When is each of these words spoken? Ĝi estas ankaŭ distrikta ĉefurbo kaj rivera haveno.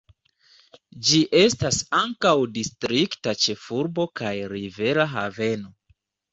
Ĝi 1.09 1.19
estas 1.39 1.81
ankaŭ 1.99 2.33
distrikta 2.57 3.37
ĉefurbo 3.45 4.09
kaj 4.23 4.35
rivera 4.57 5.09
haveno. 5.17 5.75